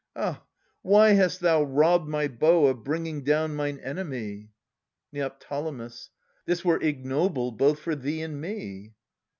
[0.15, 0.41] Ah!
[0.81, 4.49] Why hast thou ^robbed My bow of bringing down mine enemy?
[5.13, 5.31] Neo.
[6.47, 8.95] This were ignoble both for thee and me.